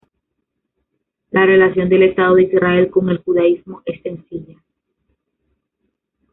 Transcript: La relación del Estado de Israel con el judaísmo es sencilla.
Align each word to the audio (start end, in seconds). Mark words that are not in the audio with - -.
La 1.29 1.45
relación 1.45 1.87
del 1.87 2.01
Estado 2.01 2.33
de 2.33 2.45
Israel 2.45 2.89
con 2.89 3.09
el 3.09 3.19
judaísmo 3.21 3.83
es 3.85 4.01
sencilla. 4.01 4.57